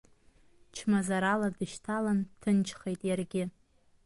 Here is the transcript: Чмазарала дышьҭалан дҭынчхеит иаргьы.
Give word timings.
Чмазарала 0.75 1.49
дышьҭалан 1.57 2.19
дҭынчхеит 2.27 3.01
иаргьы. 3.05 3.43